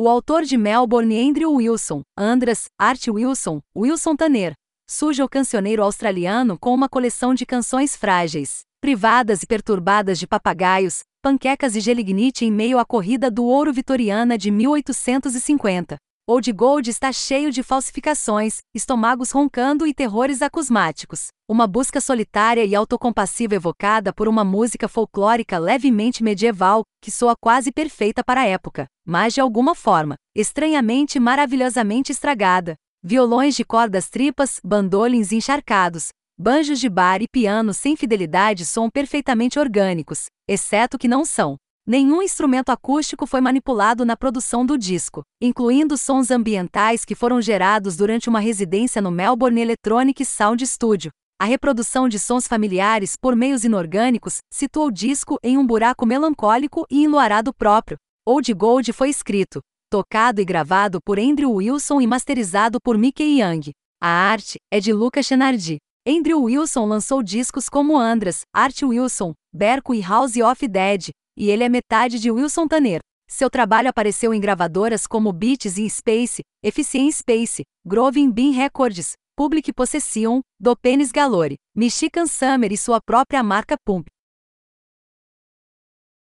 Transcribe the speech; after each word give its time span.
O 0.00 0.08
autor 0.08 0.44
de 0.44 0.56
Melbourne 0.56 1.28
Andrew 1.28 1.54
Wilson, 1.54 2.02
Andras, 2.16 2.66
Art 2.78 3.08
Wilson, 3.08 3.60
Wilson 3.76 4.14
Tanner, 4.14 4.52
surge 4.88 5.20
o 5.24 5.28
cancioneiro 5.28 5.82
australiano 5.82 6.56
com 6.56 6.72
uma 6.72 6.88
coleção 6.88 7.34
de 7.34 7.44
canções 7.44 7.96
frágeis, 7.96 8.60
privadas 8.80 9.42
e 9.42 9.46
perturbadas 9.48 10.16
de 10.16 10.24
papagaios, 10.24 11.00
panquecas 11.20 11.74
e 11.74 11.80
gelignite 11.80 12.44
em 12.44 12.52
meio 12.52 12.78
à 12.78 12.84
corrida 12.84 13.28
do 13.28 13.44
ouro 13.44 13.72
vitoriana 13.72 14.38
de 14.38 14.52
1850. 14.52 15.96
Old 16.30 16.52
Gold 16.52 16.90
está 16.90 17.10
cheio 17.10 17.50
de 17.50 17.62
falsificações, 17.62 18.58
estômagos 18.74 19.30
roncando 19.30 19.86
e 19.86 19.94
terrores 19.94 20.42
acusmáticos. 20.42 21.28
Uma 21.48 21.66
busca 21.66 22.02
solitária 22.02 22.66
e 22.66 22.74
autocompassiva 22.74 23.54
evocada 23.54 24.12
por 24.12 24.28
uma 24.28 24.44
música 24.44 24.86
folclórica 24.88 25.58
levemente 25.58 26.22
medieval, 26.22 26.82
que 27.00 27.10
soa 27.10 27.32
quase 27.34 27.72
perfeita 27.72 28.22
para 28.22 28.42
a 28.42 28.46
época, 28.46 28.84
mas 29.06 29.32
de 29.32 29.40
alguma 29.40 29.74
forma, 29.74 30.16
estranhamente 30.36 31.18
maravilhosamente 31.18 32.12
estragada. 32.12 32.74
Violões 33.02 33.56
de 33.56 33.64
cordas 33.64 34.10
tripas, 34.10 34.60
bandolins 34.62 35.32
encharcados, 35.32 36.08
banjos 36.38 36.78
de 36.78 36.90
bar 36.90 37.22
e 37.22 37.26
piano 37.26 37.72
sem 37.72 37.96
fidelidade 37.96 38.66
soam 38.66 38.90
perfeitamente 38.90 39.58
orgânicos, 39.58 40.26
exceto 40.46 40.98
que 40.98 41.08
não 41.08 41.24
são. 41.24 41.56
Nenhum 41.90 42.20
instrumento 42.20 42.68
acústico 42.68 43.26
foi 43.26 43.40
manipulado 43.40 44.04
na 44.04 44.14
produção 44.14 44.66
do 44.66 44.76
disco, 44.76 45.22
incluindo 45.40 45.96
sons 45.96 46.30
ambientais 46.30 47.02
que 47.02 47.14
foram 47.14 47.40
gerados 47.40 47.96
durante 47.96 48.28
uma 48.28 48.40
residência 48.40 49.00
no 49.00 49.10
Melbourne 49.10 49.58
Electronic 49.58 50.22
Sound 50.22 50.66
Studio. 50.66 51.10
A 51.40 51.46
reprodução 51.46 52.06
de 52.06 52.18
sons 52.18 52.46
familiares 52.46 53.16
por 53.18 53.34
meios 53.34 53.64
inorgânicos 53.64 54.40
situou 54.52 54.88
o 54.88 54.92
disco 54.92 55.38
em 55.42 55.56
um 55.56 55.66
buraco 55.66 56.04
melancólico 56.04 56.84
e 56.90 57.04
enluarado 57.04 57.54
próprio. 57.54 57.96
Old 58.26 58.52
Gold 58.52 58.92
foi 58.92 59.08
escrito, 59.08 59.60
tocado 59.90 60.42
e 60.42 60.44
gravado 60.44 60.98
por 61.02 61.18
Andrew 61.18 61.54
Wilson 61.54 62.02
e 62.02 62.06
masterizado 62.06 62.78
por 62.84 62.98
Mickey 62.98 63.40
Young. 63.40 63.70
A 63.98 64.08
arte 64.08 64.58
é 64.70 64.78
de 64.78 64.92
Luca 64.92 65.22
Chenardi. 65.22 65.78
Andrew 66.06 66.42
Wilson 66.42 66.84
lançou 66.84 67.22
discos 67.22 67.70
como 67.70 67.98
Andras, 67.98 68.42
Art 68.54 68.82
Wilson, 68.82 69.32
Berko 69.54 69.94
e 69.94 70.02
House 70.02 70.36
of 70.36 70.68
Dead, 70.68 71.12
e 71.38 71.50
ele 71.50 71.62
é 71.62 71.68
metade 71.68 72.18
de 72.18 72.30
Wilson 72.32 72.66
Tanner. 72.66 72.98
Seu 73.30 73.48
trabalho 73.48 73.88
apareceu 73.88 74.34
em 74.34 74.40
gravadoras 74.40 75.06
como 75.06 75.32
Beats 75.32 75.78
e 75.78 75.88
Space, 75.88 76.42
Efficient 76.64 77.12
Space, 77.12 77.62
Groving 77.86 78.30
Bean 78.30 78.52
Records, 78.52 79.12
Public 79.36 79.72
Possession, 79.72 80.40
Do 80.58 80.76
Penis 80.76 81.12
Galore, 81.12 81.54
Michigan 81.76 82.26
Summer 82.26 82.72
e 82.72 82.76
sua 82.76 83.00
própria 83.00 83.42
marca 83.42 83.76
Pump. 83.86 84.08